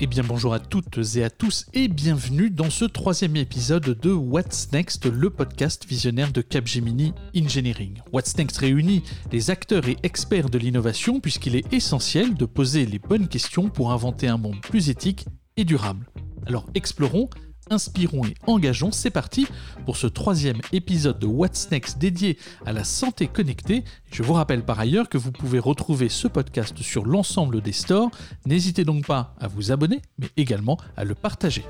[0.00, 4.10] Eh bien bonjour à toutes et à tous et bienvenue dans ce troisième épisode de
[4.10, 8.00] What's Next, le podcast visionnaire de Capgemini Engineering.
[8.12, 12.98] What's Next réunit les acteurs et experts de l'innovation puisqu'il est essentiel de poser les
[12.98, 15.26] bonnes questions pour inventer un monde plus éthique
[15.56, 16.06] et durable.
[16.46, 17.30] Alors explorons
[17.70, 18.92] inspirons et engageons.
[18.92, 19.46] C'est parti
[19.84, 23.84] pour ce troisième épisode de What's Next dédié à la santé connectée.
[24.10, 28.10] Je vous rappelle par ailleurs que vous pouvez retrouver ce podcast sur l'ensemble des stores.
[28.46, 31.64] N'hésitez donc pas à vous abonner, mais également à le partager.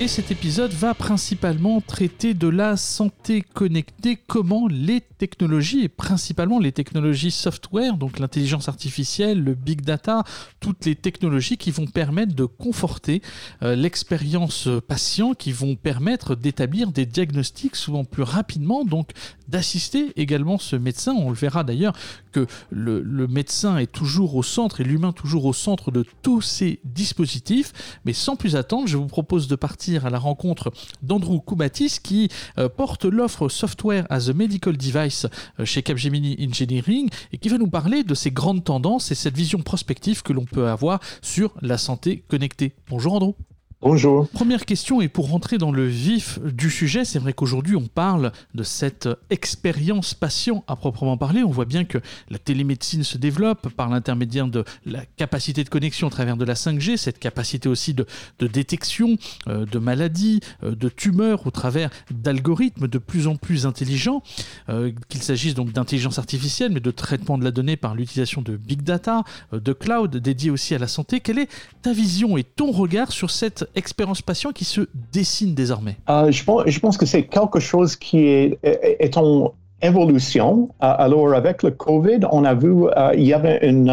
[0.00, 6.60] Et cet épisode va principalement traiter de la santé connectée, comment les technologies, et principalement
[6.60, 10.22] les technologies software, donc l'intelligence artificielle, le big data,
[10.60, 13.22] toutes les technologies qui vont permettre de conforter
[13.64, 19.10] euh, l'expérience patient, qui vont permettre d'établir des diagnostics souvent plus rapidement, donc
[19.48, 21.12] d'assister également ce médecin.
[21.12, 21.96] On le verra d'ailleurs
[22.30, 26.40] que le, le médecin est toujours au centre et l'humain toujours au centre de tous
[26.40, 27.72] ces dispositifs.
[28.04, 30.70] Mais sans plus attendre, je vous propose de partir à la rencontre
[31.02, 35.26] d'Andrew Kubatis qui euh, porte l'offre Software as a Medical Device
[35.58, 39.36] euh, chez Capgemini Engineering et qui va nous parler de ces grandes tendances et cette
[39.36, 42.74] vision prospective que l'on peut avoir sur la santé connectée.
[42.88, 43.34] Bonjour Andrew.
[43.80, 44.28] Bonjour.
[44.30, 48.32] Première question, et pour rentrer dans le vif du sujet, c'est vrai qu'aujourd'hui on parle
[48.52, 51.44] de cette expérience patient à proprement parler.
[51.44, 56.08] On voit bien que la télémédecine se développe par l'intermédiaire de la capacité de connexion
[56.08, 58.04] à travers de la 5G, cette capacité aussi de,
[58.40, 64.24] détection euh, de maladies, euh, de tumeurs au travers d'algorithmes de plus en plus intelligents,
[64.70, 68.56] euh, qu'il s'agisse donc d'intelligence artificielle, mais de traitement de la donnée par l'utilisation de
[68.56, 71.20] big data, de cloud dédié aussi à la santé.
[71.20, 71.48] Quelle est
[71.80, 75.96] ta vision et ton regard sur cette expérience patient qui se dessine désormais.
[76.08, 76.44] Euh, je,
[76.80, 80.68] pense, que c'est quelque chose qui est, est en évolution.
[80.82, 83.90] Euh, alors, avec le COVID, on a vu euh, il y avait une,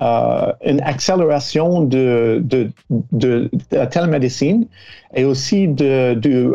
[0.00, 2.70] une accélération de, de,
[3.12, 4.66] de, la télémédecine
[5.14, 6.50] et aussi du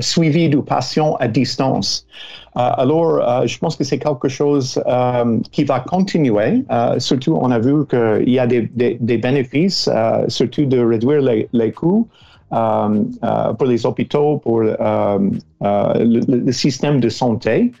[0.00, 2.06] suivi du patient à distance.
[2.54, 4.82] alors, je pense que c'est quelque chose
[5.50, 6.64] qui va continuer.
[6.98, 9.88] surtout, on a vu qu'il y a des, des, des bénéfices,
[10.28, 12.06] surtout de réduire les, les coûts.
[12.54, 15.18] Euh, euh, pour les hôpitaux, pour euh,
[15.60, 17.72] le, système de santé.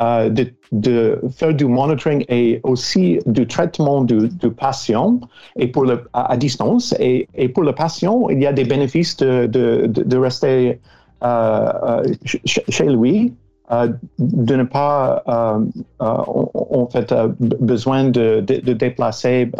[0.00, 5.20] de, faire du monitoring et aussi du traitement du, patient
[5.56, 6.94] et pour le, à, distance.
[6.98, 9.46] Et, et, pour le patient, il y a des bénéfices de,
[10.12, 10.80] de, rester
[12.76, 13.34] chez lui,
[14.18, 15.22] de ne pas
[16.00, 19.50] en fait besoin de, de, déplacer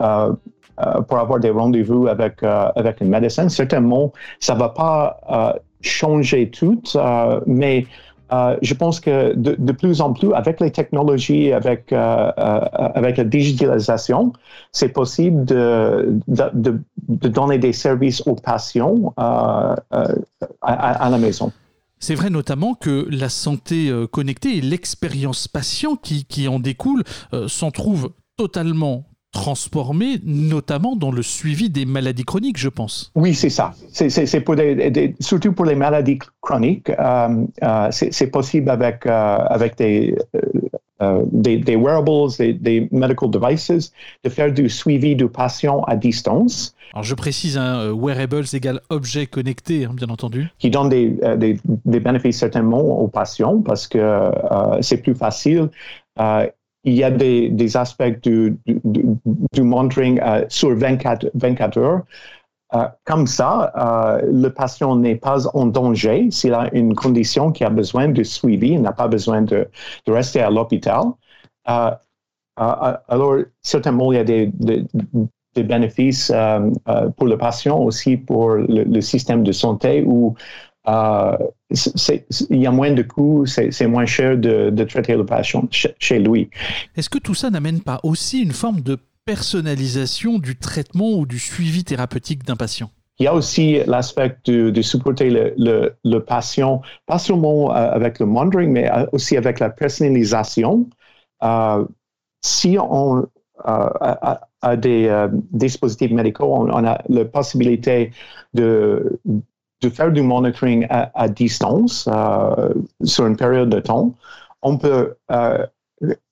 [0.00, 0.32] euh,
[1.08, 3.48] pour avoir des rendez-vous avec, euh, avec un médecin.
[3.48, 6.82] Certainement, ça ne va pas euh, changer tout,
[7.46, 7.86] mais
[8.62, 14.32] je pense que de, plus en plus, avec les technologies, avec, avec la digitalisation,
[14.72, 16.80] c'est possible de, de,
[17.28, 19.76] donner des services aux patients à,
[20.62, 21.52] à, la maison.
[22.00, 27.04] C'est vrai notamment que la santé connectée et l'expérience patient qui, qui en découle
[27.46, 33.10] s'en trouvent totalement transformé, notamment dans le suivi des maladies chroniques, je pense.
[33.14, 33.74] Oui, c'est ça.
[33.90, 39.76] C'est pour des, surtout pour les maladies chroniques, euh, euh, c'est possible avec, euh, avec
[39.76, 40.16] des,
[41.32, 46.74] des, wearables, des, medical devices, de faire du suivi du patient à distance.
[46.92, 50.46] Alors je précise, hein, wearables égale objet connecté, hein, bien entendu.
[50.60, 54.30] Qui donne des, des, bénéfices certainement aux patients parce que
[54.80, 55.68] c'est plus facile
[56.84, 58.58] il y a des, aspects du,
[59.58, 62.02] monitoring euh, sur 24, 24 heures.
[62.74, 67.64] Euh, comme ça, euh, le patient n'est pas en danger s'il a une condition qui
[67.64, 69.68] a besoin de suivi, il n'a pas besoin de,
[70.06, 71.04] rester à l'hôpital.
[72.56, 74.52] alors, certainement, il y a des,
[75.56, 76.32] bénéfices
[77.16, 80.34] pour le patient, aussi pour le, le système de santé où
[80.86, 86.50] il y a moins de coûts, c'est moins cher de, traiter le patient chez lui.
[86.96, 91.38] Est-ce que tout ça n'amène pas aussi une forme de personnalisation du traitement ou du
[91.38, 92.90] suivi thérapeutique d'un patient?
[93.18, 98.72] Il y a aussi l'aspect de, supporter le, patient, pas seulement euh, avec le monitoring,
[98.72, 100.88] mais euh, aussi avec la personnalisation.
[102.42, 103.26] si on
[103.64, 104.40] a,
[104.76, 108.10] des dispositifs médicaux, on, on, a la possibilité
[108.52, 109.20] de,
[109.84, 112.72] de faire du monitoring à, distance euh,
[113.04, 114.14] sur une période de temps,
[114.62, 115.66] on peut euh,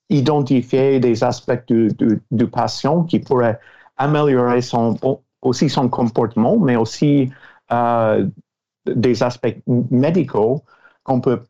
[0.09, 3.59] identifier des aspects du, patient qui pourraient
[3.97, 4.97] améliorer son,
[5.41, 7.31] aussi son comportement, mais aussi
[7.71, 8.25] euh,
[8.87, 10.63] des aspects médicaux
[11.03, 11.41] qu'on peut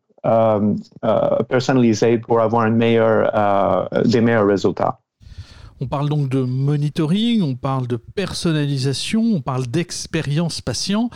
[1.50, 5.03] personnaliser pour avoir des meilleurs résultats.
[5.82, 11.10] On parle donc de monitoring, on parle de personnalisation, on parle d'expérience patient.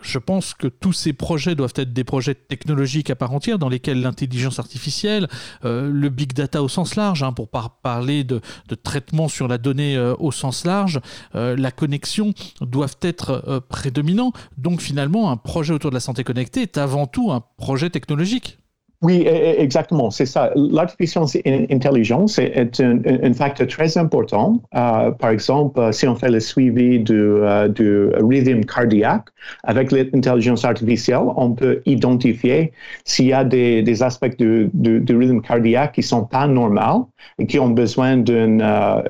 [0.00, 3.68] Je pense que tous ces projets doivent être des projets technologiques à part entière dans
[3.68, 5.28] lesquels l'intelligence artificielle,
[5.64, 8.40] euh, le big data au sens large, hein, pour parler de,
[8.82, 11.00] traitement sur la donnée euh, au sens large,
[11.34, 14.32] euh, la connexion doivent être prédominants.
[14.58, 18.58] Donc finalement, un projet autour de la santé connectée est avant tout un projet technologique.
[19.02, 20.52] Oui, e, e, exactement, c'est ça.
[20.54, 21.24] L'artificielle
[21.70, 24.62] intelligence est un, facteur très important.
[24.76, 29.26] Euh, par exemple, euh, si on fait le suivi du, euh, du rythme cardiaque,
[29.64, 32.72] avec l'intelligence artificielle, on peut identifier
[33.04, 37.08] s'il y a des, aspects du, du, rythme cardiaque qui sont pas normaux
[37.40, 39.02] et qui ont besoin d'un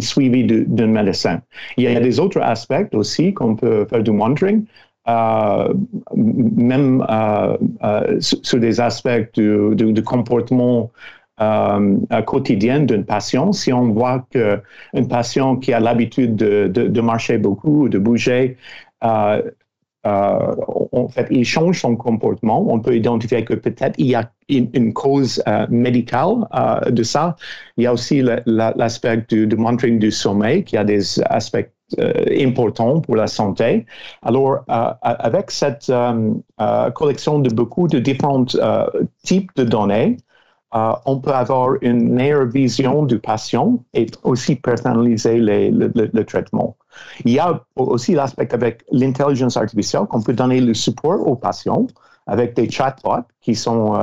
[0.00, 1.40] suivi d'un médecin.
[1.76, 4.64] Il y a des autres aspects aussi qu'on peut faire du monitoring.
[5.08, 5.72] Euh,
[6.16, 10.90] même euh, euh, sur des aspects du, comportement
[12.26, 17.98] quotidien d'un patient, si on voit qu'un patient qui a l'habitude de, marcher beaucoup, de
[17.98, 18.56] bouger,
[19.02, 19.42] en
[21.10, 22.64] fait, il change son comportement.
[22.72, 26.48] On peut identifier que peut-être il y a une, cause médicale
[26.88, 27.36] de ça.
[27.76, 33.16] Il y a aussi l'aspect du, monitoring du sommeil, qui a des aspects important pour
[33.16, 33.86] la santé.
[34.22, 38.44] Alors, euh, avec cette euh, collection de beaucoup de différents
[39.22, 40.16] types de données,
[40.72, 46.76] on peut avoir une meilleure vision du patient et aussi personnaliser le, traitement.
[47.24, 51.86] Il y a aussi l'aspect avec l'intelligence artificielle qu'on peut donner le support aux patients
[52.26, 53.96] avec des chatbots qui sont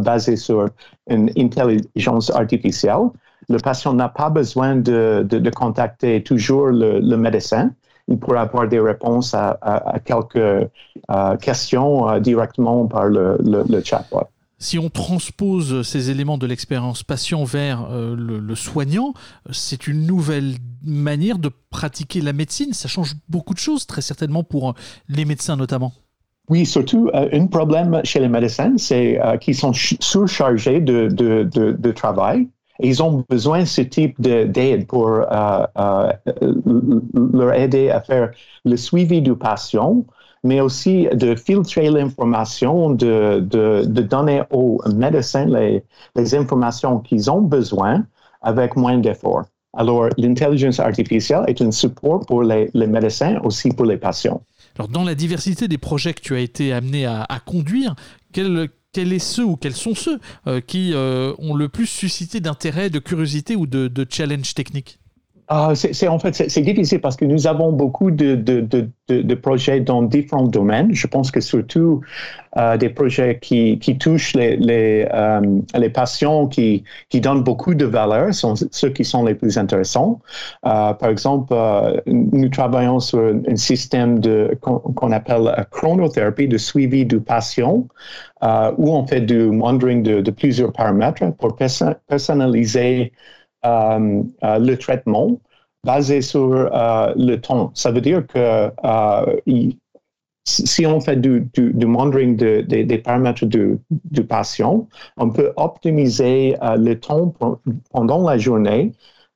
[0.00, 0.68] basés sur
[1.08, 3.08] une intelligence artificielle
[3.48, 7.70] le patient n'a pas besoin de, contacter toujours le, médecin.
[8.08, 13.38] Il pourra avoir des réponses à, quelques euh, questions euh, directement par le,
[13.84, 14.28] chatbot.
[14.58, 19.12] Si on transpose ces éléments de l'expérience patient vers euh, le, soignant,
[19.50, 20.54] c'est une nouvelle
[20.84, 22.72] manière de pratiquer la médecine.
[22.72, 24.74] Ça change beaucoup de choses, très certainement pour
[25.08, 25.92] les médecins notamment.
[26.48, 32.46] Oui, surtout, un problème chez les médecins, c'est qu'ils sont surchargés de, travail
[32.80, 36.12] ils ont besoin de ce type d'aide pour euh, euh,
[37.32, 38.30] leur aider à faire
[38.64, 40.04] le suivi du patient,
[40.44, 43.40] mais aussi de filtrer l'information, de,
[43.86, 48.04] donner aux médecins les, informations qu'ils ont besoin
[48.42, 49.44] avec moins d'efforts.
[49.78, 54.40] Alors, l'intelligence artificielle est un support pour les, médecins, aussi pour les patients.
[54.78, 57.94] Alors, dans la diversité des projets que tu as été amené à, à conduire,
[58.32, 62.40] quel, quels est ceux ou quels sont ceux euh, qui euh, ont le plus suscité
[62.40, 64.98] d'intérêt, de curiosité ou de challenge technique?
[65.48, 68.60] Ah, c'est en fait c'est difficile parce que nous avons beaucoup de, de,
[69.08, 70.92] de, projets dans différents domaines.
[70.92, 72.00] Je pense que surtout
[72.56, 75.40] euh, des projets qui, qui touchent les les, euh,
[75.76, 80.20] les patients, qui, qui donnent beaucoup de valeur, sont ceux qui sont les plus intéressants.
[80.64, 81.54] Euh, par exemple,
[82.06, 84.20] nous travaillons sur un, système
[84.60, 87.86] qu'on appelle chronothérapie, de suivi du patient,
[88.42, 93.12] où on fait du monitoring de, plusieurs paramètres pour personnaliser
[94.42, 95.38] le traitement
[95.86, 97.70] basé sur euh, le temps.
[97.74, 98.70] Ça veut dire que
[100.44, 101.48] si on fait du,
[101.86, 103.78] monitoring des paramètres du,
[104.28, 104.86] patient,
[105.16, 107.34] on peut optimiser le temps
[107.92, 108.92] pendant la journée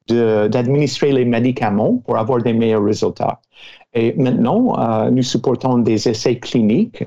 [0.09, 3.41] d'administrer les médicaments pour avoir des meilleurs résultats.
[3.93, 7.03] Et maintenant, nous supportons des essais cliniques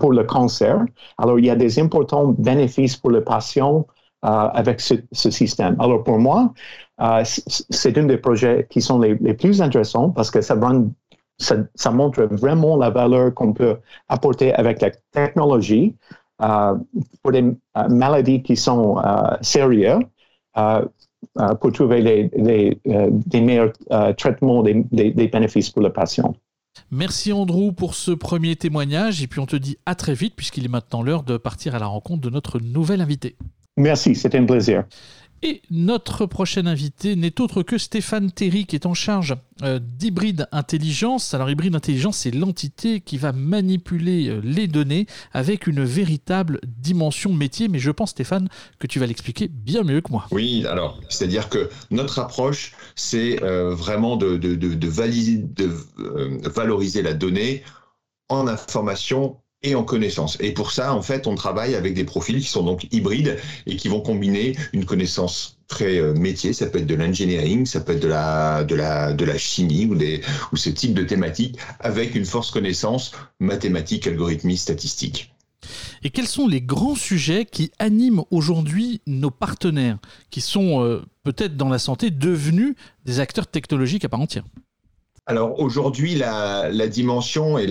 [0.00, 0.84] pour le cancer.
[1.16, 5.76] Alors, il y a des importants bénéfices pour le patient euh, avec ce, système.
[5.78, 6.52] Alors pour moi,
[7.00, 10.56] euh, c'est un des projets qui sont les, plus intéressants parce que ça,
[11.90, 13.76] montre vraiment la valeur qu'on peut
[14.08, 15.94] apporter avec la technologie
[16.42, 16.74] euh,
[17.22, 17.44] pour des
[17.88, 19.00] maladies qui sont
[19.42, 20.02] sérieuses.
[21.60, 23.72] pour trouver les, des meilleurs
[24.16, 26.34] traitements, des, des bénéfices pour le patient.
[26.90, 30.64] Merci Andrew pour ce premier témoignage et puis on te dit à très vite puisqu'il
[30.64, 33.36] est maintenant l'heure de partir à la rencontre de notre nouvel invité.
[33.76, 34.84] Merci, c'était un plaisir.
[35.42, 40.48] Et notre prochain invité n'est autre que Stéphane Terry, qui est en charge euh, d'Hybride
[40.50, 41.34] Intelligence.
[41.34, 47.34] Alors, Hybride Intelligence, c'est l'entité qui va manipuler euh, les données avec une véritable dimension
[47.34, 47.68] métier.
[47.68, 50.26] Mais je pense, Stéphane, que tu vas l'expliquer bien mieux que moi.
[50.30, 57.12] Oui, alors, c'est-à-dire que notre approche, c'est euh, vraiment de, de, de, de valoriser la
[57.12, 57.62] donnée
[58.30, 60.36] en information et en connaissance.
[60.40, 63.76] Et pour ça, en fait, on travaille avec des profils qui sont donc hybrides et
[63.76, 67.92] qui vont combiner une connaissance très euh, métier, ça peut être de l'engineering, ça peut
[67.92, 68.08] être de
[69.24, 75.32] la, chimie ou, ce type de thématique, avec une force connaissance mathématique, algorithmique, statistique.
[76.04, 79.98] Et quels sont les grands sujets qui animent aujourd'hui nos partenaires,
[80.30, 84.44] qui sont euh, peut-être dans la santé devenus des acteurs technologiques à part entière?
[85.28, 87.66] Alors aujourd'hui, la, dimension et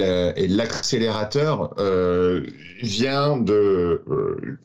[0.47, 2.45] l'accélérateur euh,
[2.81, 4.59] vient de euh,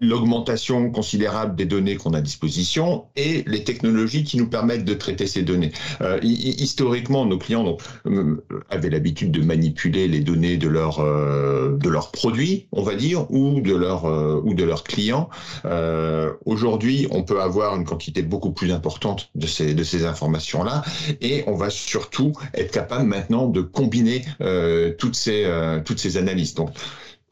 [0.00, 4.94] l'augmentation considérable des données qu'on a à disposition et les technologies qui nous permettent de
[4.94, 5.72] traiter ces données.
[6.00, 11.76] Euh, historiquement, nos clients donc, euh, avaient l'habitude de manipuler les données de leurs euh,
[11.76, 15.28] de leurs produits, on va dire, ou de leurs euh, ou de leurs clients.
[15.64, 20.62] Euh, Aujourd'hui, on peut avoir une quantité beaucoup plus importante de ces de ces informations
[20.62, 20.82] là,
[21.20, 24.24] et on va surtout être capable maintenant de combiner
[24.98, 25.46] toutes ces
[25.84, 26.54] toutes ces analyses.
[26.54, 26.70] Donc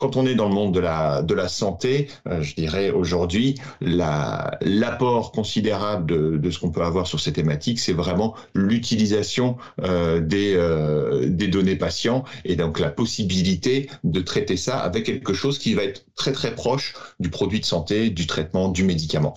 [0.05, 3.55] quand on est dans le monde de la, de la santé, euh, je dirais aujourd'hui,
[3.81, 10.21] l'apport considérable de, de ce qu'on peut avoir sur ces thématiques, c'est vraiment l'utilisation euh,
[10.21, 15.59] des, euh, des données patients et donc la possibilité de traiter ça avec quelque chose
[15.59, 19.37] qui va être très très proche du produit de santé, du traitement, du médicament.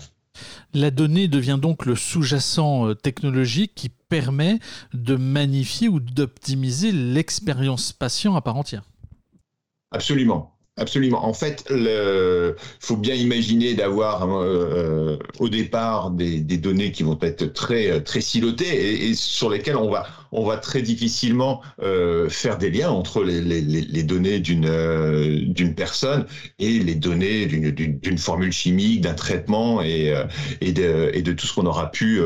[0.73, 4.59] La donnée devient donc le sous-jacent technologique qui permet
[4.93, 8.83] de magnifier ou d'optimiser l'expérience patient à part entière.
[9.91, 10.56] Absolument.
[10.79, 11.25] Absolument.
[11.25, 17.51] En fait, il faut bien imaginer d'avoir euh, au départ des, données qui vont être
[17.51, 22.69] très très silotées et, sur lesquelles on va on va très difficilement euh, faire des
[22.69, 26.27] liens entre les, les, les données d'une euh, d'une personne
[26.59, 30.13] et les données d'une formule chimique, d'un traitement et
[30.61, 32.21] et de, et de tout ce qu'on aura pu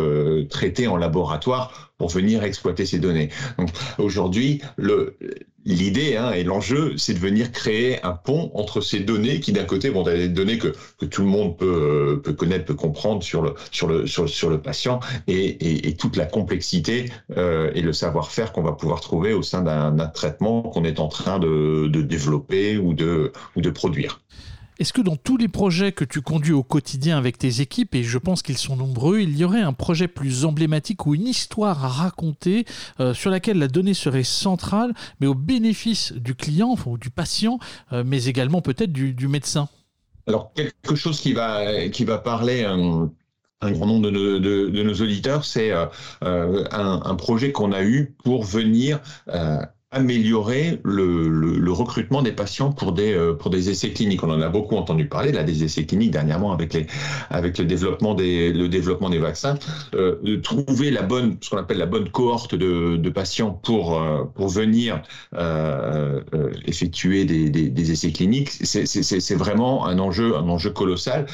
[0.49, 3.29] traiter en laboratoire pour venir exploiter ces données.
[3.99, 5.17] Aujourd'hui, le
[5.65, 9.65] l'idée hein, et l'enjeu, c'est de venir créer un pont entre ces données qui, d'un
[9.65, 13.41] côté, vont des données que, que tout le monde peut, peut connaître, peut comprendre sur
[13.41, 17.93] le, sur le, sur, sur le patient et, et, toute la complexité euh, et le
[17.93, 22.01] savoir-faire qu'on va pouvoir trouver au sein d'un traitement qu'on est en train de, de
[22.01, 24.21] développer ou de, ou de produire.
[24.81, 28.01] Est-ce que dans tous les projets que tu conduis au quotidien avec tes équipes, et
[28.01, 31.85] je pense qu'ils sont nombreux, il y aurait un projet plus emblématique ou une histoire
[31.85, 32.65] à raconter
[32.99, 37.59] euh, sur laquelle la donnée serait centrale, mais au bénéfice du client ou du patient,
[37.93, 39.69] euh, mais également peut-être du, médecin?
[40.25, 43.11] Alors, quelque chose qui va, qui va parler un,
[43.61, 45.85] grand nombre de, nos auditeurs, c'est euh,
[46.71, 48.99] un, projet qu'on a eu pour venir
[49.93, 54.23] améliorer le, le, recrutement des patients pour des euh, pour des essais cliniques.
[54.23, 56.87] On en a beaucoup entendu parler là des essais cliniques dernièrement avec les
[57.29, 59.55] avec le développement des le développement des vaccins.
[59.95, 63.99] Euh, de trouver la bonne ce qu'on appelle la bonne cohorte de, de patients pour
[63.99, 65.01] euh, pour venir
[65.35, 66.21] euh,
[66.65, 71.25] effectuer des, des, des, essais cliniques, c'est vraiment un enjeu un enjeu colossal.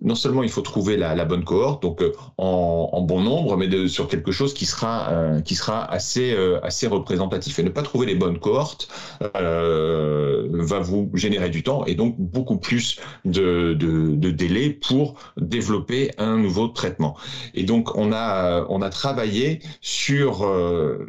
[0.00, 2.02] Non seulement il faut trouver la, la bonne cohorte donc
[2.38, 6.86] en, en, bon nombre, mais de, sur quelque chose qui sera qui sera assez assez
[6.86, 8.88] représentatif et ne pas trouver les bonnes cohortes
[9.36, 16.10] euh, va vous générer du temps et donc beaucoup plus de, de, délai pour développer
[16.18, 17.16] un nouveau traitement.
[17.54, 21.08] Et donc on a on a travaillé sur euh,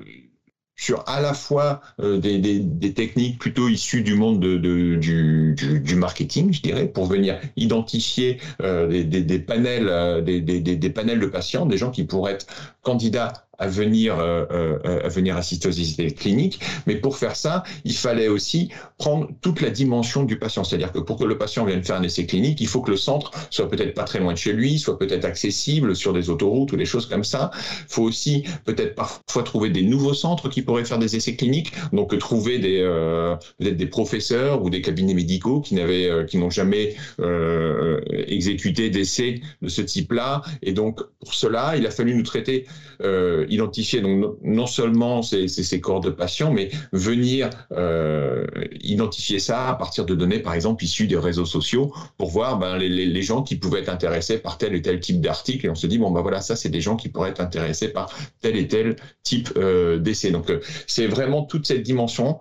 [0.76, 4.58] sur à la fois euh, des, techniques plutôt issues du monde de,
[4.96, 11.78] du, du, marketing, je dirais, pour venir identifier des, panels, des, panels de patients, des
[11.78, 12.48] gens qui pourraient être
[12.82, 16.60] candidats à venir, euh, euh, à venir assister aux essais cliniques.
[16.88, 20.64] Mais pour faire ça, il fallait aussi prendre toute la dimension du patient.
[20.64, 22.98] C'est-à-dire que pour que le patient vienne faire un essai clinique, il faut que le
[22.98, 26.72] centre soit peut-être pas très loin de chez lui, soit peut-être accessible sur des autoroutes
[26.72, 27.52] ou des choses comme ça.
[27.54, 31.74] Il faut aussi peut-être parfois trouver des nouveaux centres qui pourraient faire des essais cliniques.
[31.94, 36.38] Donc trouver des euh, peut-être des professeurs ou des cabinets médicaux qui n'avaient, euh, qui
[36.38, 40.42] n'ont jamais euh, exécuté d'essais de ce type-là.
[40.62, 42.66] Et donc pour cela, il a fallu nous traiter
[43.02, 48.46] euh, identifier donc non seulement ces, ces, corps de patients, mais venir euh,
[48.82, 52.78] identifier ça à partir de données, par exemple, issues des réseaux sociaux, pour voir ben,
[52.78, 55.66] les, les, gens qui pouvaient être intéressés par tel et tel type d'article.
[55.66, 57.90] Et on se dit, bon, ben voilà, ça, c'est des gens qui pourraient être intéressés
[57.90, 58.10] par
[58.42, 60.32] tel et tel type euh, d'essai.
[60.32, 62.40] Donc, euh, c'est vraiment toute cette dimension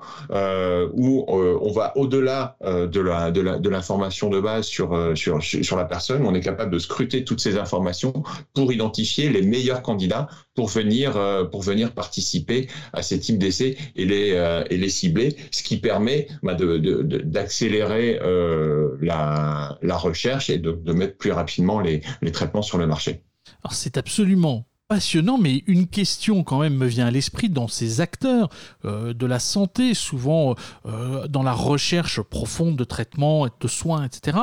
[0.95, 5.85] où on va au-delà de la de l'information de, de base sur, sur, sur la
[5.85, 6.25] personne.
[6.25, 8.13] On est capable de scruter toutes ces informations
[8.55, 13.77] pour identifier les meilleurs candidats pour venir, euh, pour venir participer à ces types d'essais
[13.97, 21.17] et les, euh, cibler, ce qui permet bah, d'accélérer euh, la, recherche et de, mettre
[21.17, 22.01] plus rapidement les,
[22.33, 23.23] traitements sur le marché.
[23.65, 28.01] Alors c'est absolument passionnant, mais une question quand même me vient à l'esprit dans ces
[28.01, 28.49] acteurs
[28.85, 34.39] de la santé, souvent dans la recherche profonde de traitements, de soins, etc.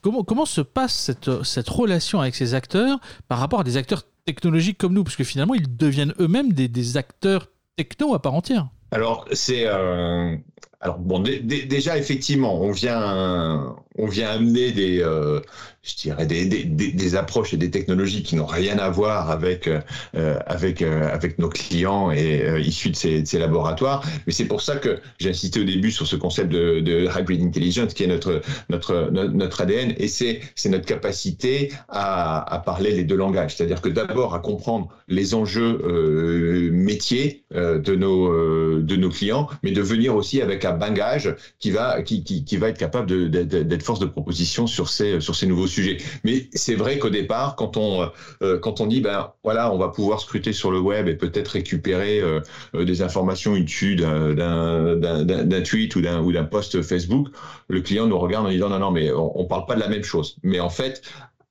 [0.00, 4.04] Comment, comment se passe cette, cette relation avec ces acteurs par rapport à des acteurs
[4.24, 8.68] technologiques comme nous, parce que finalement, ils deviennent eux-mêmes des, acteurs techno à part entière.
[8.90, 10.36] Alors, c'est euh,
[10.82, 15.38] alors bon, déjà effectivement, on vient, on vient amener des, euh,
[15.82, 19.80] je dirais des, des, approches et des technologies qui n'ont rien à voir avec euh,
[20.46, 24.04] avec euh, avec nos clients et issus de ces, laboratoires.
[24.26, 27.42] Mais c'est pour ça que j'ai insisté au début sur ce concept de, de hybrid
[27.42, 32.90] intelligence qui est notre notre notre ADN et c'est c'est notre capacité à, à parler
[32.90, 33.54] les deux langages.
[33.54, 39.82] C'est-à-dire que d'abord à comprendre les enjeux métiers de nos de nos clients, mais de
[39.82, 44.06] venir aussi avec un bagage qui va, qui, qui, va être capable d'être force de
[44.06, 45.98] proposition sur ces, sur ces nouveaux sujets.
[46.24, 48.10] Mais c'est vrai qu'au départ, quand on,
[48.42, 51.48] euh, quand on dit, ben voilà, on va pouvoir scruter sur le web et peut-être
[51.48, 52.40] récupérer euh,
[52.74, 57.28] euh, des informations issues d'un tweet ou d'un ou d'un post Facebook,
[57.68, 59.88] le client nous regarde en disant non, non, mais on, ne parle pas de la
[59.88, 60.36] même chose.
[60.42, 61.02] Mais en fait,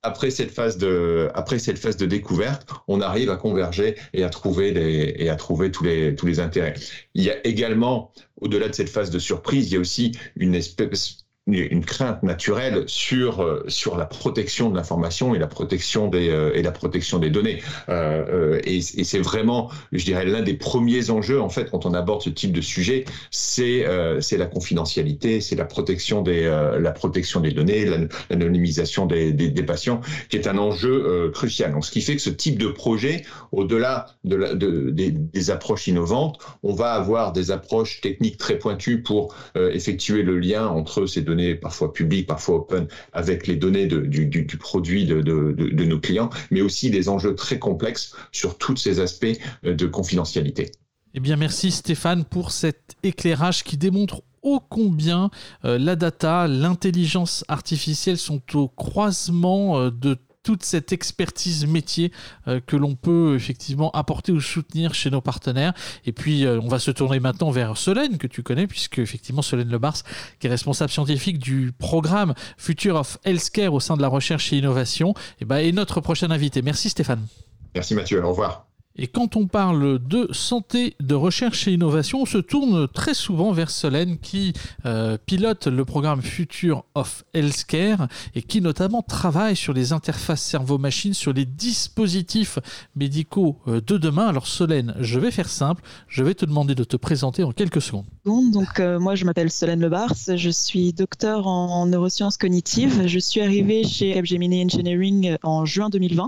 [0.04, 4.30] après cette phase de, après cette phase de découverte, on arrive à converger et à
[4.30, 6.74] trouver les, et à trouver tous les, tous les intérêts.
[7.14, 10.56] Il y a également, au-delà de cette phase de surprise, il y a aussi une
[10.56, 11.20] espèce,
[11.54, 16.54] une crainte naturelle sur euh, sur la protection de l'information et la protection des euh,
[16.54, 17.62] et la protection des données.
[17.90, 22.22] Euh, et, c'est vraiment je dirais l'un des premiers enjeux en fait quand on aborde
[22.22, 23.86] ce type de sujet c'est
[24.20, 26.44] c'est la confidentialité c'est la protection des
[26.80, 27.86] la protection des données
[28.30, 31.74] l'anonymisation des, des, patients qui est un enjeu crucial.
[31.74, 36.74] Donc ce qui fait que ce type de projet au-delà de, des, approches innovantes on
[36.74, 41.94] va avoir des approches techniques très pointues pour effectuer le lien entre ces deux parfois
[41.94, 47.10] publiques, parfois open, avec les données du, produit de, de, nos clients, mais aussi des
[47.10, 50.72] enjeux très complexes sur tous ces aspects euh, de confidentialité.
[51.14, 55.30] Eh bien, merci Stéphane pour cet éclairage qui démontre ô combien
[55.66, 62.12] euh, la data, l'intelligence artificielle sont au croisement euh, de toute cette expertise métier
[62.48, 65.74] euh, que l'on peut effectivement apporter ou soutenir chez nos partenaires.
[66.06, 69.42] Et puis, euh, on va se tourner maintenant vers Solène, que tu connais, puisque effectivement,
[69.42, 69.98] Solène Lebars,
[70.40, 74.58] qui est responsable scientifique du programme Future of Healthcare au sein de la recherche et
[74.58, 76.62] innovation, et ben, est notre prochain invité.
[76.62, 77.26] Merci Stéphane.
[77.76, 78.71] Merci Mathieu, au revoir.
[78.98, 83.54] Et quand on parle de santé, de recherche et innovation, on se tourne très souvent
[83.54, 84.54] vers Solène qui
[84.86, 91.14] euh, pilote le programme Future of Healthcare et qui notamment travaille sur les interfaces cerveau-machine,
[91.14, 92.60] sur les dispositifs
[92.96, 94.28] médicaux euh, de demain.
[94.28, 97.82] Alors Solène, je vais faire simple, je vais te demander de te présenter en quelques
[97.82, 98.06] secondes.
[98.26, 103.08] Donc euh, moi je m'appelle Solène Lebars, je suis docteur en neurosciences cognitives.
[103.08, 106.28] Je suis arrivée chez Capgemini Engineering en juin 2020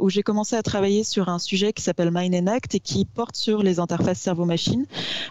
[0.00, 3.04] où j'ai commencé à travailler sur un sujet qui s'appelle Mind and Act et qui
[3.04, 4.86] porte sur les interfaces cerveau-machine.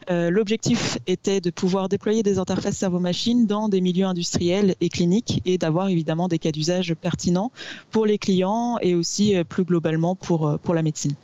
[0.10, 5.42] Euh, l'objectif était de pouvoir déployer des interfaces cerveau-machine dans des milieux industriels et cliniques
[5.46, 7.52] et d'avoir évidemment des cas d'usage pertinents
[7.92, 11.16] pour les clients et aussi euh, plus globalement pour, euh, pour la médecine.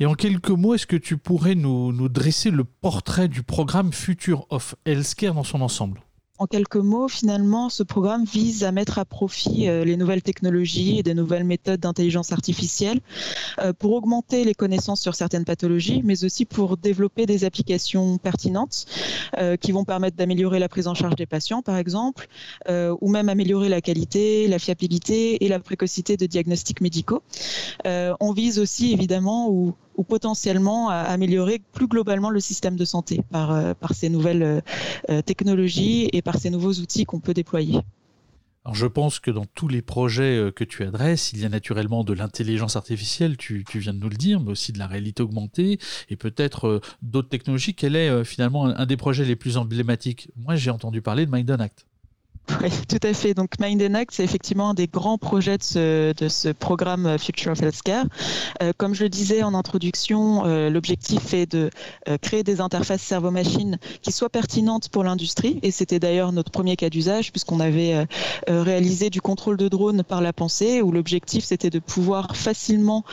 [0.00, 3.92] Et en quelques mots, est-ce que tu pourrais nous, nous dresser le portrait du programme
[3.92, 6.00] Future of Healthcare dans son ensemble?
[6.38, 10.98] En quelques mots, finalement, ce programme vise à mettre à profit euh, les nouvelles technologies
[10.98, 13.00] et des nouvelles méthodes d'intelligence artificielle
[13.60, 18.86] euh, pour augmenter les connaissances sur certaines pathologies, mais aussi pour développer des applications pertinentes
[19.38, 22.26] euh, qui vont permettre d'améliorer la prise en charge des patients, par exemple,
[22.68, 27.22] ou même améliorer la qualité, la fiabilité et la précocité de diagnostics médicaux.
[27.84, 33.52] on vise aussi, évidemment, ou ou potentiellement améliorer plus globalement le système de santé par,
[33.52, 34.60] euh, ces nouvelles euh,
[35.10, 37.80] euh, technologies et par ces nouveaux outils qu'on peut déployer.
[38.72, 42.14] Je pense que dans tous les projets que tu adresses, il y a naturellement de
[42.14, 45.78] l'intelligence artificielle, tu, viens de nous le dire, mais aussi de la réalité augmentée
[46.08, 47.74] et peut-être d'autres technologies.
[47.74, 50.30] Quel est finalement un des projets les plus emblématiques?
[50.34, 51.84] Moi, j'ai entendu parler de Mind Act.
[52.62, 53.34] Oui, tout à fait.
[53.34, 57.18] Donc Mind and Act, c'est effectivement un des grands projets de ce, de ce programme
[57.18, 58.06] Future of Healthcare.
[58.62, 61.70] Euh, comme je le disais en introduction, euh, l'objectif est de
[62.08, 65.58] euh, créer des interfaces cerveau-machine qui soient pertinentes pour l'industrie.
[65.62, 68.04] Et c'était d'ailleurs notre premier cas d'usage, puisqu'on avait euh,
[68.50, 73.04] euh, réalisé du contrôle de drone par la pensée, où l'objectif c'était de pouvoir facilement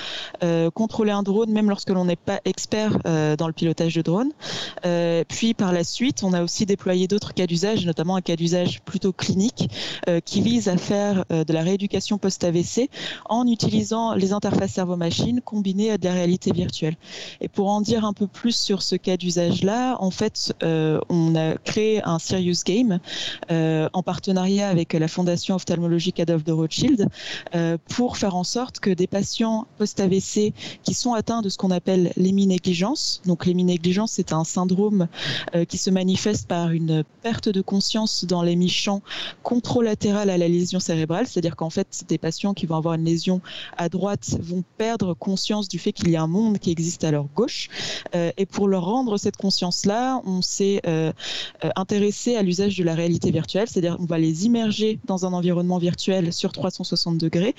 [0.73, 4.31] contrôler un drone, même lorsque l'on n'est pas expert dans le pilotage de drone.
[5.27, 8.81] puis par la suite, on a aussi déployé d'autres cas d'usage, notamment un cas d'usage
[8.81, 9.69] plutôt clinique
[10.09, 12.89] euh, qui vise à faire euh, de la rééducation post-AVC
[13.29, 16.95] en utilisant les interfaces cerveau-machine combinées à de la réalité virtuelle.
[17.39, 21.35] Et pour en dire un peu plus sur ce cas d'usage-là, en fait, euh, on
[21.35, 22.99] a créé un serious game
[23.49, 27.07] en partenariat avec la Fondation ophtalmologique Adolphe de Rothschild
[27.89, 30.53] pour faire en sorte que des patients post-AVC
[30.83, 35.07] qui sont atteints de ce qu'on appelle l'héminégligence, donc l'héminégligence c'est un syndrome
[35.67, 38.55] qui se manifeste par une perte de conscience dans les
[39.11, 43.03] mi-champs contralatérale à la lésion cérébrale, c'est-à-dire qu'en fait, des patients qui vont avoir une
[43.03, 43.41] lésion
[43.77, 47.11] à droite vont perdre conscience du fait qu'il y a un monde qui existe à
[47.11, 47.69] leur gauche.
[48.15, 51.11] Euh, et pour leur rendre cette conscience-là, on s'est euh,
[51.63, 55.33] euh, intéressé à l'usage de la réalité virtuelle, c'est-à-dire on va les immerger dans un
[55.33, 57.55] environnement virtuel sur 360 degrés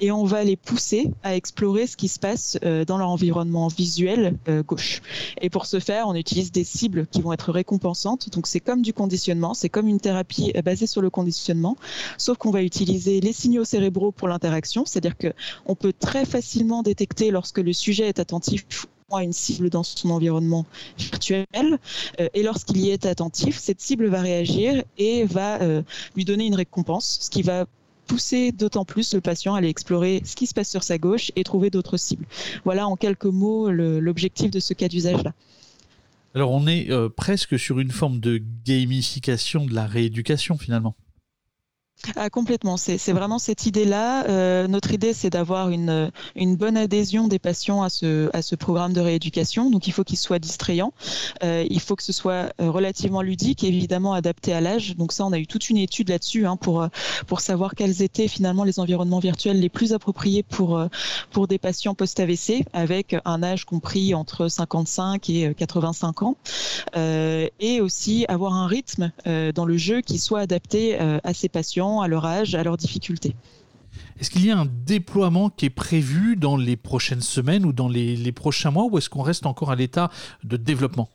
[0.00, 4.36] et on va les pousser à explorer ce qui se passe dans leur environnement visuel
[4.66, 5.02] gauche.
[5.40, 8.30] Et pour ce faire, on utilise des cibles qui vont être récompensantes.
[8.30, 11.76] Donc c'est comme du conditionnement, c'est comme une thérapie basée sur le conditionnement,
[12.18, 17.30] sauf qu'on va utiliser les signaux cérébraux pour l'interaction, c'est-à-dire qu'on peut très facilement détecter
[17.30, 20.64] lorsque le sujet est attentif à une cible dans son environnement
[20.98, 21.46] virtuel.
[22.20, 25.82] Euh, et lorsqu'il y est attentif, cette cible va réagir et va euh,
[26.16, 27.66] lui donner une récompense, ce qui va
[28.06, 31.30] pousser d'autant plus le patient à aller explorer ce qui se passe sur sa gauche
[31.36, 32.26] et trouver d'autres cibles.
[32.64, 35.32] Voilà en quelques mots l'objectif de ce cas d'usage-là.
[36.34, 40.96] Alors on est euh, presque sur une forme de gamification de la rééducation finalement.
[42.16, 44.26] Ah, complètement, c'est vraiment cette idée-là.
[44.28, 48.56] Euh, notre idée, c'est d'avoir une, une bonne adhésion des patients à ce, à ce
[48.56, 49.70] programme de rééducation.
[49.70, 50.92] Donc, il faut qu'il soit distrayant.
[51.44, 54.96] Euh, il faut que ce soit euh, relativement ludique et évidemment adapté à l'âge.
[54.96, 56.86] Donc, ça, on a eu toute une étude là-dessus hein, pour,
[57.28, 60.84] pour savoir quels étaient finalement les environnements virtuels les plus appropriés pour,
[61.30, 66.36] pour des patients post-AVC avec un âge compris entre 55 et 85 ans.
[66.96, 69.12] et aussi avoir un rythme
[69.54, 73.34] dans le jeu qui soit adapté à ces patients à leur âge, à leurs difficultés.
[74.18, 77.88] Est-ce qu'il y a un déploiement qui est prévu dans les prochaines semaines ou dans
[77.88, 80.10] les prochains mois ou est-ce qu'on reste encore à l'état
[80.44, 81.08] de développement?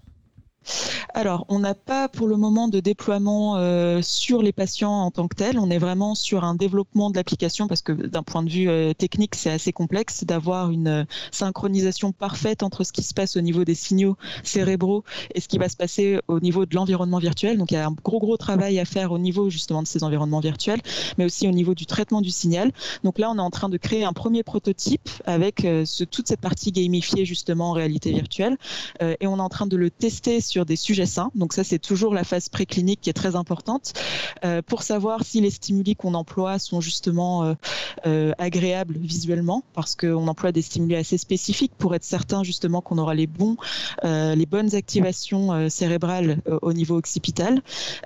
[1.13, 5.27] Alors, on n'a pas pour le moment de déploiement euh, sur les patients en tant
[5.27, 5.57] que tel.
[5.59, 8.93] On est vraiment sur un développement de l'application parce que d'un point de vue euh,
[8.93, 13.41] technique, c'est assez complexe d'avoir une euh, synchronisation parfaite entre ce qui se passe au
[13.41, 15.03] niveau des signaux cérébraux
[15.33, 17.57] et ce qui va se passer au niveau de l'environnement virtuel.
[17.57, 20.03] Donc, il y a un gros, gros travail à faire au niveau justement de ces
[20.03, 20.81] environnements virtuels,
[21.17, 22.71] mais aussi au niveau du traitement du signal.
[23.03, 25.67] Donc là, on est en train de créer un premier prototype avec
[26.11, 28.57] toute cette partie gamifiée justement en réalité virtuelle
[28.99, 31.31] et on est en train de le tester sur des sujets sains.
[31.35, 33.93] Donc ça, c'est toujours la phase préclinique qui est très importante
[34.43, 37.53] euh, pour savoir si les stimuli qu'on emploie sont justement euh,
[38.05, 42.97] euh, agréables visuellement, parce qu'on emploie des stimuli assez spécifiques pour être certain justement qu'on
[42.97, 43.57] aura les bons,
[44.03, 47.61] les bonnes activations cérébrales au niveau occipital.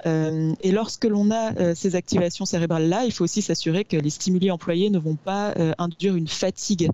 [0.06, 4.52] et lorsque l'on a ces activations cérébrales là, il faut aussi s'assurer que les stimuli
[4.52, 6.90] employés ne vont pas induire une fatigue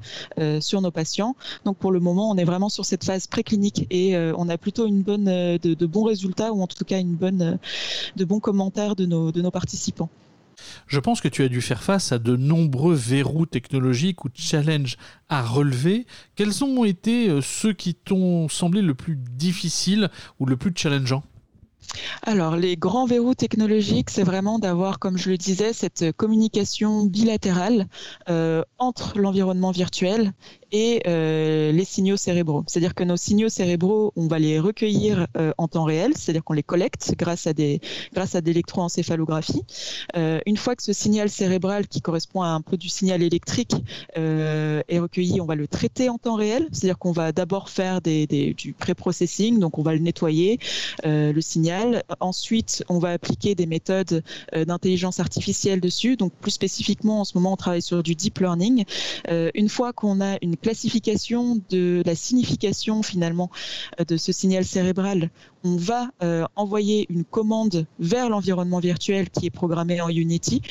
[0.59, 1.35] sur nos patients.
[1.65, 4.87] Donc pour le moment, on est vraiment sur cette phase préclinique et on a plutôt
[4.87, 7.59] une bonne de, bons résultats ou en tout cas une bonne,
[8.15, 10.09] de bons commentaires de nos, de nos participants.
[10.87, 14.97] Je pense que tu as dû faire face à de nombreux verrous technologiques ou challenges
[15.29, 16.05] à relever.
[16.35, 21.23] Quels ont été euh, ceux qui t'ont semblé le plus difficile ou le plus challengeant?
[22.23, 27.87] Alors, les grands verrous technologiques, c'est vraiment d'avoir, comme je le disais, cette communication bilatérale
[28.29, 30.33] euh, entre l'environnement virtuel
[30.71, 32.63] et euh, les signaux cérébraux.
[32.67, 36.53] C'est-à-dire que nos signaux cérébraux, on va les recueillir euh, en temps réel, c'est-à-dire qu'on
[36.53, 37.79] les collecte grâce à des
[38.13, 39.63] grâce à d'électroencéphalographie.
[40.15, 43.75] Euh, une fois que ce signal cérébral qui correspond à un peu du signal électrique
[44.15, 48.75] est recueilli, on va le traiter en temps réel, c'est-à-dire qu'on va d'abord faire du
[48.77, 50.59] pré-processing, donc on va le nettoyer,
[51.03, 51.76] le signal.
[52.19, 56.17] Ensuite, on va appliquer des méthodes d'intelligence artificielle dessus.
[56.17, 58.85] Donc plus spécifiquement, en ce moment, on travaille sur du deep learning.
[59.29, 63.49] une fois qu'on a une classification de la signification finalement
[63.99, 65.29] euh, de ce signal cérébral
[65.67, 70.61] on va euh, envoyer une commande vers l'environnement virtuel qui est programmé en Unity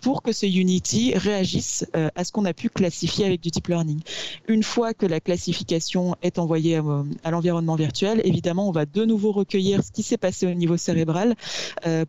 [0.00, 3.66] pour que ce Unity réagisse euh, à ce qu'on a pu classifier avec du deep
[3.66, 4.00] learning.
[4.46, 9.04] Une fois que la classification est envoyée euh, à, l'environnement virtuel, évidemment, on va de
[9.04, 11.34] nouveau recueillir ce qui s'est passé au niveau cérébral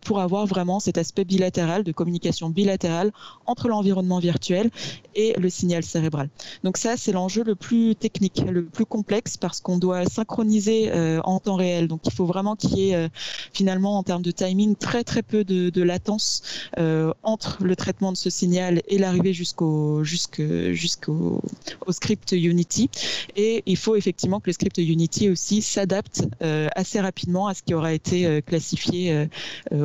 [0.01, 3.11] pour avoir vraiment cet aspect bilatéral de communication bilatérale
[3.45, 4.69] entre l'environnement virtuel
[5.15, 6.29] et le signal cérébral.
[6.63, 10.91] Donc ça, c'est l'enjeu le plus technique, le plus complexe parce qu'on doit synchroniser
[11.23, 11.87] en temps réel.
[11.87, 13.07] Donc il faut vraiment qu'il y ait euh,
[13.53, 16.41] finalement en termes de timing très très peu de, latence
[16.79, 21.41] euh, entre le traitement de ce signal et l'arrivée jusqu'au jusqu'au
[21.89, 22.89] script Unity.
[23.35, 27.63] Et il faut effectivement que le script Unity aussi s'adapte euh, assez rapidement à ce
[27.63, 29.27] qui aura été classifié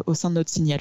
[0.07, 0.81] au sein de notre signal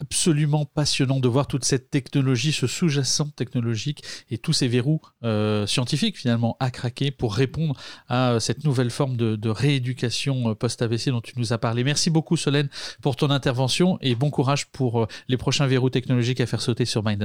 [0.00, 5.66] absolument passionnant de voir toute cette technologie, ce sous-jacent technologique et tous ces verrous euh,
[5.66, 11.10] scientifiques finalement à craquer pour répondre à euh, cette nouvelle forme de, rééducation euh, post-AVC
[11.10, 11.84] dont tu nous as parlé.
[11.84, 12.68] Merci beaucoup Solène
[13.02, 17.04] pour ton intervention et bon courage pour les prochains verrous technologiques à faire sauter sur
[17.04, 17.20] Mind.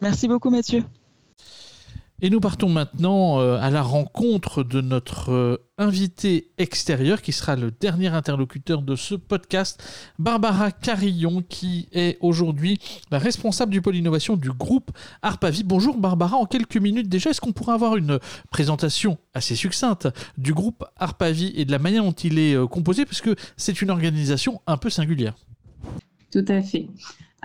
[0.00, 0.84] Merci beaucoup Mathieu.
[2.22, 7.56] Et nous partons maintenant euh, à la rencontre de notre euh, invité extérieur qui sera
[7.56, 9.82] le dernier interlocuteur de ce podcast,
[10.20, 12.78] Barbara Carillon, qui est aujourd'hui
[13.10, 15.64] la responsable du pôle innovation du groupe Arpavi.
[15.64, 20.54] Bonjour Barbara, en quelques minutes déjà, est-ce qu'on pourrait avoir une présentation assez succincte du
[20.54, 23.90] groupe Arpavi et de la manière dont il est euh, composé, parce que c'est une
[23.90, 25.34] organisation un peu singulière
[26.30, 26.86] Tout à fait.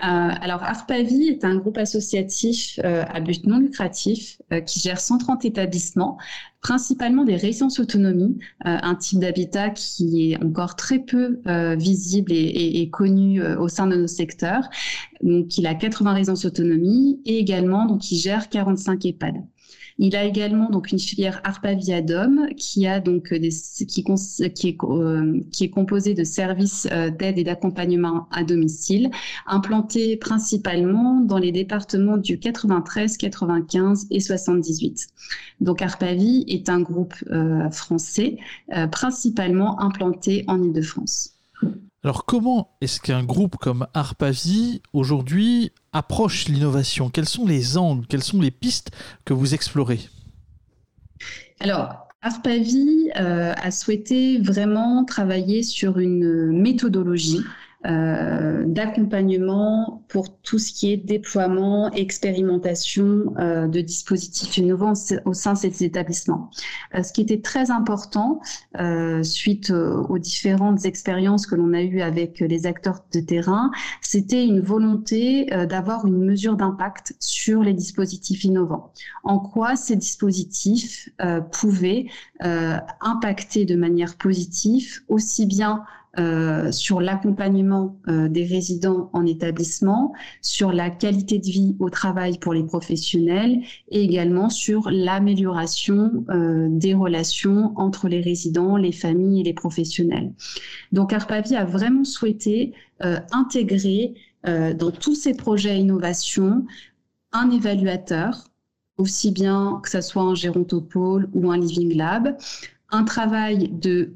[0.02, 4.98] Euh, alors, ARPAVI est un groupe associatif euh, à but non lucratif euh, qui gère
[4.98, 6.16] 130 établissements,
[6.62, 11.40] principalement des résidences autonomie, un type d'habitat qui est encore très peu
[11.76, 14.68] visible et, et, connu au sein de nos secteurs.
[15.22, 19.36] Donc, il a 80 résidences autonomie et également, donc, il gère 45 EHPAD.
[20.02, 23.00] Il a également donc une filière ARPA Viadom qui euh,
[25.52, 29.10] qui est composée de services euh, d'aide et d'accompagnement à domicile,
[29.46, 35.06] implantés principalement dans les départements du 93, 95 et 78.
[35.60, 38.38] Donc ARPAVI est un groupe euh, français
[38.90, 41.34] principalement implanté en Ile-de-France.
[42.02, 47.10] Alors comment est-ce qu'un groupe comme Arpavi aujourd'hui approche l'innovation?
[47.10, 48.90] Quels sont les angles, quelles sont les pistes
[49.26, 50.00] que vous explorez?
[51.58, 57.42] Alors Arpavi euh, a souhaité vraiment travailler sur une méthodologie
[57.86, 64.92] euh, d'accompagnement pour tout ce qui est déploiement, expérimentation euh, de dispositifs innovants
[65.24, 66.50] au sein de ces établissements.
[66.94, 68.42] Euh, ce qui était très important
[69.22, 73.70] suite aux différentes expériences que l'on a eues avec les acteurs de terrain,
[74.02, 78.92] c'était une volonté d'avoir une mesure d'impact sur les dispositifs innovants.
[79.24, 81.08] En quoi ces dispositifs
[81.52, 82.06] pouvaient
[82.40, 85.84] impacter de manière positive aussi bien
[86.18, 92.36] euh, sur l'accompagnement euh, des résidents en établissement, sur la qualité de vie au travail
[92.38, 99.42] pour les professionnels et également sur l'amélioration euh, des relations entre les résidents, les familles
[99.42, 100.32] et les professionnels.
[100.90, 102.72] Donc Arpavi a vraiment souhaité
[103.32, 106.66] intégrer dans tous ces projets innovation
[107.32, 108.44] un évaluateur,
[108.98, 112.36] aussi bien que ce soit un gérontopole ou un living lab,
[112.90, 114.12] un travail de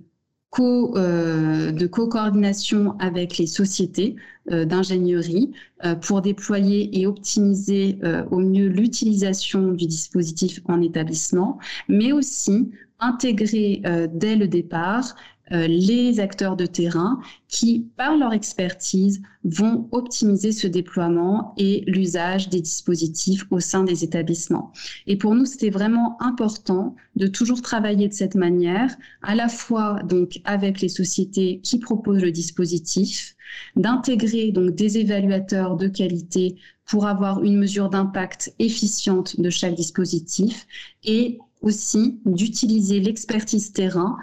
[0.60, 4.16] euh, de co-coordination avec les sociétés
[4.50, 5.52] euh, d'ingénierie
[5.84, 7.98] euh, pour déployer et optimiser
[8.30, 15.14] au mieux l'utilisation du dispositif en établissement, mais aussi intégrer dès le départ
[15.52, 22.48] euh, les acteurs de terrain qui, par leur expertise, vont optimiser ce déploiement et l'usage
[22.48, 24.72] des dispositifs au sein des établissements.
[25.06, 30.02] Et pour nous, c'était vraiment important de toujours travailler de cette manière, à la fois
[30.04, 33.36] donc avec les sociétés qui proposent le dispositif,
[33.76, 40.66] d'intégrer donc des évaluateurs de qualité pour avoir une mesure d'impact efficiente de chaque dispositif
[41.04, 44.16] et aussi d'utiliser l'expertise terrain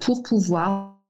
[0.00, 1.00] pour pouvoir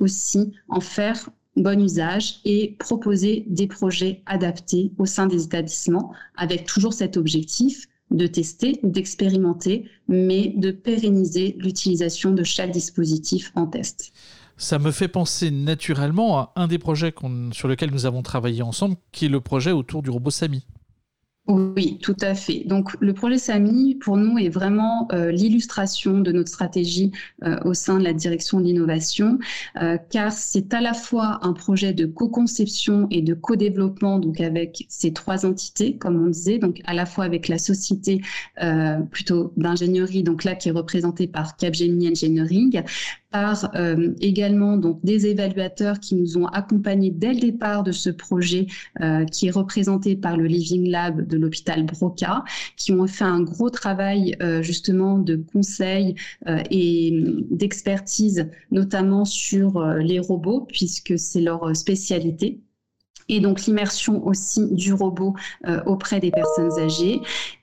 [0.00, 6.66] aussi en faire bon usage et proposer des projets adaptés au sein des établissements avec
[6.66, 14.12] toujours cet objectif de tester, d'expérimenter, mais de pérenniser l'utilisation de chaque dispositif en test.
[14.56, 17.14] Ça me fait penser naturellement à un des projets
[17.52, 20.66] sur lequel nous avons travaillé ensemble, qui est le projet autour du robot Samy.
[21.50, 22.62] Oui, tout à fait.
[22.64, 27.10] Donc le projet SAMI, pour nous, est vraiment euh, l'illustration de notre stratégie
[27.42, 29.36] euh, au sein de la direction de l'innovation,
[29.82, 34.86] euh, car c'est à la fois un projet de co-conception et de co-développement, donc avec
[34.88, 38.22] ces trois entités, comme on disait, donc à la fois avec la société
[39.10, 42.82] plutôt d'ingénierie, donc là qui est représentée par Capgemini Engineering,
[43.30, 48.10] par euh, également donc des évaluateurs qui nous ont accompagnés dès le départ de ce
[48.10, 48.66] projet
[49.00, 52.44] euh, qui est représenté par le Living Lab de l'hôpital Broca,
[52.76, 56.14] qui ont fait un gros travail euh, justement de conseil
[56.70, 62.60] et d'expertise, notamment sur les robots, puisque c'est leur spécialité.
[63.30, 65.34] Et donc l'immersion aussi du robot
[65.66, 67.20] euh, auprès des personnes âgées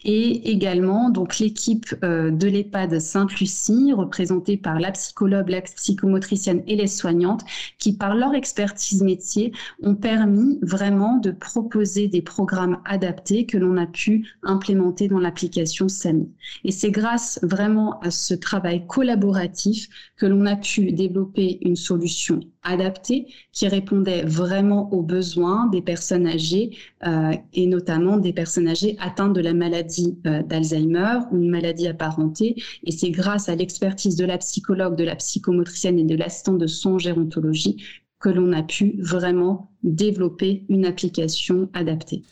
[0.08, 6.78] et également donc l'équipe euh, de l'EHPAD Sainte-Lucie représentée par la psychologue, la psychomotricienne et
[6.78, 7.44] les soignantes
[7.78, 9.52] qui par leur expertise métier
[9.84, 15.90] ont permis vraiment de proposer des programmes adaptés que l'on a pu implémenter dans l'application
[15.90, 16.32] SAMI.
[16.64, 22.40] Et c'est grâce vraiment à ce travail collaboratif que l'on a pu développer une solution
[22.64, 28.96] adaptée qui répondait vraiment aux besoins des personnes âgées euh, et notamment des personnes âgées
[29.00, 32.56] atteintes de la maladie euh, d'Alzheimer ou une maladie apparentée.
[32.84, 36.68] Et c'est grâce à l'expertise de la psychologue, de la psychomotricienne et de l'assistante de
[36.68, 37.84] son gérontologie
[38.20, 42.24] que l'on a pu vraiment développer une application adaptée.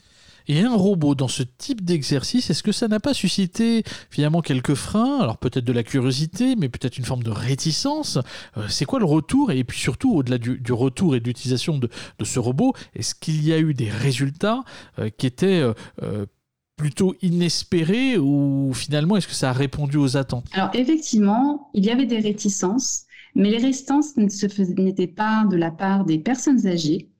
[0.48, 4.74] Et un robot dans ce type d'exercice, est-ce que ça n'a pas suscité finalement quelques
[4.74, 8.18] freins Alors peut-être de la curiosité, mais peut-être une forme de réticence?
[8.56, 9.50] Euh, c'est quoi le retour?
[9.50, 11.88] Et puis surtout, au-delà du, retour et de l'utilisation de,
[12.22, 14.62] ce robot, est-ce qu'il y a eu des résultats
[14.98, 15.62] euh, qui étaient
[16.76, 20.46] plutôt inespérés ou finalement est-ce que ça a répondu aux attentes?
[20.52, 26.04] Alors effectivement, il y avait des réticences, mais les réticences n'étaient pas de la part
[26.04, 27.10] des personnes âgées,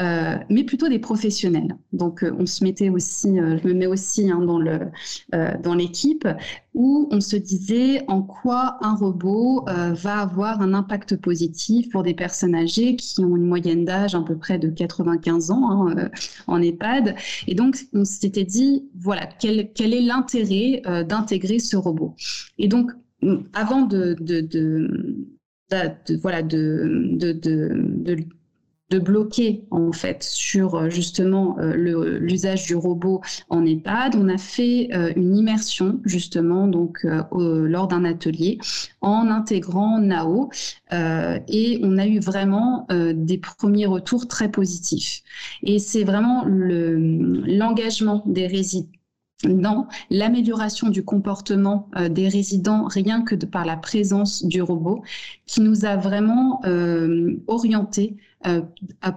[0.00, 1.76] euh, mais plutôt des professionnels.
[1.92, 4.90] Donc, euh, on se mettait aussi, euh, je me mets aussi hein, dans le
[5.62, 6.26] dans l'équipe
[6.74, 12.14] où on se disait en quoi un robot va avoir un impact positif pour des
[12.14, 16.10] personnes âgées qui ont une moyenne d'âge à peu près de 95 ans hein,
[16.46, 17.14] en EHPAD.
[17.46, 22.14] Et donc, on s'était dit voilà quel quel est l'intérêt d'intégrer ce robot?
[22.58, 22.90] Et donc,
[23.52, 24.16] avant de,
[26.20, 28.16] voilà de,
[28.90, 31.74] de, bloquer en fait sur euh, justement euh,
[32.18, 34.14] l'usage du robot en EHPAD.
[34.16, 38.58] On a fait euh, une immersion justement donc lors d'un atelier
[39.00, 40.50] en intégrant NAO
[40.92, 45.22] et on a eu vraiment des premiers retours très positifs.
[45.62, 48.88] Et c'est vraiment l'engagement des résidents
[49.42, 55.02] dans l'amélioration du comportement des résidents rien que de, par la présence du robot
[55.46, 58.33] qui nous a vraiment euh, orientés euh,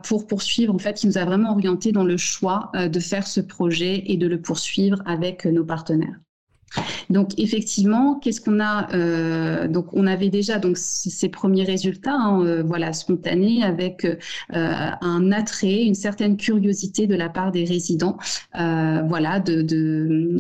[0.04, 3.28] pour poursuivre, en fait, qui nous a vraiment orientés dans le choix euh, de faire
[3.28, 6.20] ce projet et de le poursuivre avec nos partenaires.
[7.10, 12.44] Donc effectivement, qu'est-ce qu'on a euh, Donc on avait déjà donc ces premiers résultats, hein,
[12.44, 14.16] euh, voilà spontanés, avec euh,
[14.52, 18.18] un attrait, une certaine curiosité de la part des résidents,
[18.54, 19.44] voilà,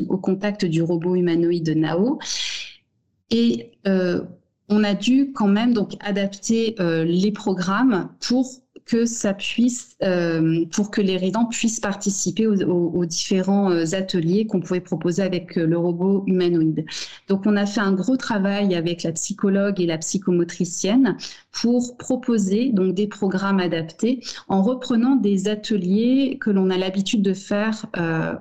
[0.09, 2.19] au contact du robot humanoïde Nao.
[3.29, 3.71] Et
[4.69, 8.49] on a dû quand même donc adapter les programmes pour
[8.87, 14.61] que ça puisse, euh, pour que les résidents puissent participer aux, différents euh, ateliers qu'on
[14.61, 16.85] pouvait proposer avec euh, le robot humanoïde.
[17.27, 21.17] Donc, on a fait un gros travail avec la psychologue et la psychomotricienne
[21.51, 27.33] pour proposer donc des programmes adaptés en reprenant des ateliers que l'on a l'habitude de
[27.33, 27.87] faire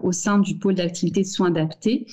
[0.03, 2.07] au sein du pôle d'activité de soins adaptés.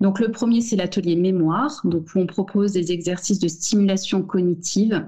[0.00, 5.06] Donc, le premier, c'est l'atelier mémoire, donc où on propose des exercices de stimulation cognitive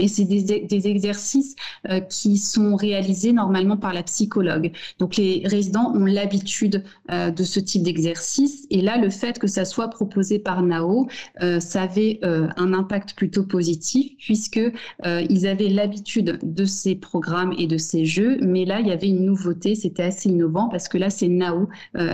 [0.00, 1.54] et c'est des, exercices
[1.88, 4.72] euh, qui sont réalisés normalement par la psychologue.
[4.98, 8.66] Donc les résidents ont l'habitude euh, de ce type d'exercice.
[8.70, 11.06] Et là, le fait que ça soit proposé par NAO,
[11.42, 14.60] euh, ça avait euh, un impact plutôt positif puisque
[15.04, 18.38] ils avaient l'habitude de ces programmes et de ces jeux.
[18.40, 19.74] Mais là, il y avait une nouveauté.
[19.74, 21.68] C'était assez innovant parce que là, c'est NAO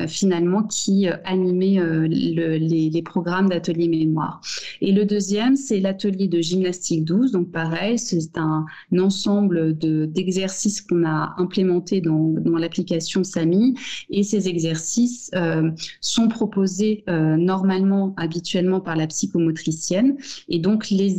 [0.09, 4.41] finalement qui animait le, les, les, programmes d'atelier mémoire.
[4.81, 7.33] Et le deuxième, c'est l'atelier de gymnastique 12.
[7.33, 8.67] Donc par c'est un,
[8.99, 13.75] ensemble d'exercices qu'on a implémentés dans, l'application SAMI.
[14.11, 20.17] Et ces exercices euh, sont proposés euh, normalement, habituellement par la psychomotricienne.
[20.49, 21.11] Et donc, les,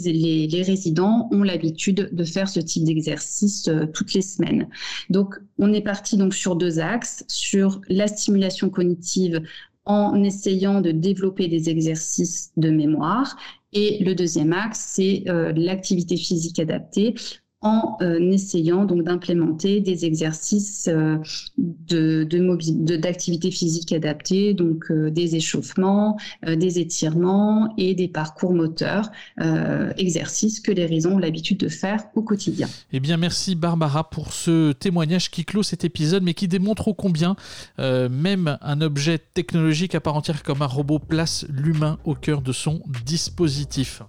[0.62, 4.68] résidents ont l'habitude de faire ce type d'exercice euh, toutes les semaines.
[5.10, 9.42] Donc, on est parti donc sur deux axes, sur la stimulation cognitive
[9.86, 13.36] en essayant de développer des exercices de mémoire
[13.74, 17.16] et le deuxième axe, c'est euh, l'activité physique adaptée
[17.62, 21.17] en euh, essayant donc d'implémenter des exercices euh,
[21.58, 29.12] d'activité physique adaptée, donc des échauffements, des étirements et des parcours moteurs,
[29.97, 32.67] exercices que les raisons ont l'habitude de faire au quotidien.
[32.93, 36.93] Eh bien, merci Barbara pour ce témoignage qui clôt cet épisode, mais qui démontre ô
[36.93, 37.36] combien
[37.78, 42.52] même un objet technologique à part entière comme un robot place l'humain au cœur de
[42.52, 44.02] son dispositif.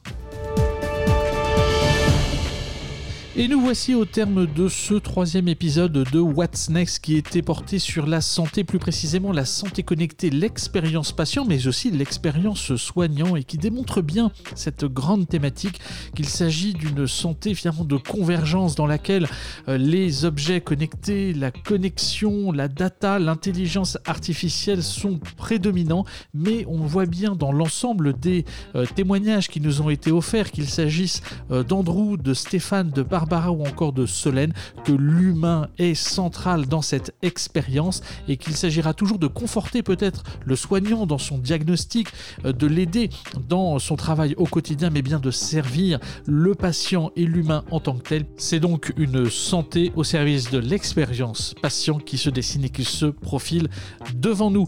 [3.35, 7.79] Et nous voici au terme de ce troisième épisode de What's Next qui était porté
[7.79, 13.43] sur la santé, plus précisément la santé connectée, l'expérience patient, mais aussi l'expérience soignant et
[13.43, 15.81] qui démontre bien cette grande thématique
[16.15, 19.27] qu'il s'agit d'une santé finalement de convergence dans laquelle
[19.67, 27.07] euh, les objets connectés, la connexion, la data, l'intelligence artificielle sont prédominants, mais on voit
[27.07, 32.19] bien dans l'ensemble des euh, témoignages qui nous ont été offerts, qu'il s'agisse euh, d'Andrew,
[32.19, 34.53] de Stéphane, de Bar Barbara ou encore de Solène
[34.85, 40.57] que l'humain est central dans cette expérience et qu'il s'agira toujours de conforter peut-être le
[40.57, 42.09] soignant dans son diagnostic,
[42.45, 43.11] euh, de l'aider
[43.49, 47.95] dans son travail au quotidien, mais bien de servir le patient et l'humain en tant
[47.95, 48.27] que tel.
[48.37, 53.07] C'est donc une santé au service de l'expérience patient qui se dessine et qui se
[53.07, 53.69] profile
[54.15, 54.67] devant nous.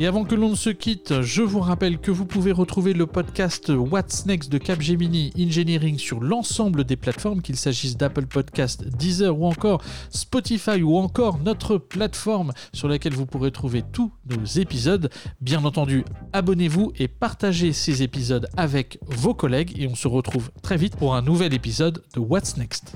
[0.00, 3.06] Et avant que l'on ne se quitte, je vous rappelle que vous pouvez retrouver le
[3.06, 9.36] podcast What's Next de Capgemini Engineering sur l'ensemble des plateformes, qu'il s'agisse d'Apple Podcast, Deezer
[9.36, 15.10] ou encore Spotify ou encore notre plateforme sur laquelle vous pourrez trouver tous nos épisodes.
[15.40, 20.76] Bien entendu, abonnez-vous et partagez ces épisodes avec vos collègues et on se retrouve très
[20.76, 22.94] vite pour un nouvel épisode de What's Next.